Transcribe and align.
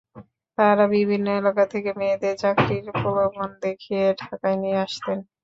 তাঁরা 0.57 0.85
বিভিন্ন 0.93 1.27
এলাকা 1.39 1.63
থেকে 1.73 1.89
মেয়েদের 1.99 2.35
চাকরির 2.37 2.85
প্রলোভন 2.95 3.49
দেখিয়ে 3.65 4.03
ঢাকায় 4.21 4.57
নিয়ে 4.61 4.77
আসতেন। 4.85 5.17